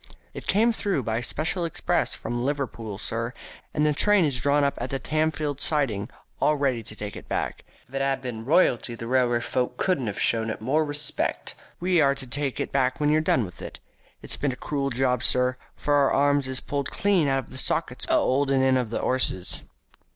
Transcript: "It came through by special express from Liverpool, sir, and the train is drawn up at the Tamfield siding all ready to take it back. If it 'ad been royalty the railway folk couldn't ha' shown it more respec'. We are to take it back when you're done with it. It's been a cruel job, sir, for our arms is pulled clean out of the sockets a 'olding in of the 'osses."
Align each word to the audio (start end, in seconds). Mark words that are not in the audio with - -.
"It 0.33 0.47
came 0.47 0.73
through 0.73 1.03
by 1.03 1.21
special 1.21 1.63
express 1.63 2.15
from 2.15 2.43
Liverpool, 2.43 2.97
sir, 2.97 3.33
and 3.71 3.85
the 3.85 3.93
train 3.93 4.25
is 4.25 4.39
drawn 4.39 4.63
up 4.63 4.73
at 4.79 4.89
the 4.89 4.97
Tamfield 4.99 5.59
siding 5.61 6.09
all 6.39 6.55
ready 6.57 6.81
to 6.81 6.95
take 6.95 7.15
it 7.15 7.29
back. 7.29 7.63
If 7.87 7.93
it 7.93 8.01
'ad 8.01 8.19
been 8.23 8.43
royalty 8.43 8.95
the 8.95 9.05
railway 9.05 9.41
folk 9.41 9.77
couldn't 9.77 10.07
ha' 10.11 10.17
shown 10.17 10.49
it 10.49 10.59
more 10.59 10.83
respec'. 10.83 11.53
We 11.79 12.01
are 12.01 12.15
to 12.15 12.25
take 12.25 12.59
it 12.59 12.71
back 12.71 12.99
when 12.99 13.11
you're 13.11 13.21
done 13.21 13.45
with 13.45 13.61
it. 13.61 13.77
It's 14.23 14.37
been 14.37 14.51
a 14.51 14.55
cruel 14.55 14.89
job, 14.89 15.21
sir, 15.21 15.55
for 15.75 15.93
our 15.93 16.11
arms 16.11 16.47
is 16.47 16.61
pulled 16.61 16.89
clean 16.89 17.27
out 17.27 17.43
of 17.43 17.49
the 17.51 17.59
sockets 17.59 18.05
a 18.09 18.15
'olding 18.15 18.63
in 18.63 18.77
of 18.77 18.89
the 18.89 18.99
'osses." 19.03 19.61